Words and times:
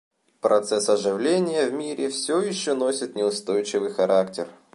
Процесс 0.39 0.89
оживления 0.89 1.67
в 1.67 1.73
мире 1.73 2.09
все 2.09 2.41
еще 2.41 2.73
носит 2.73 3.13
неустойчивый 3.13 3.91
характер. 3.91 4.49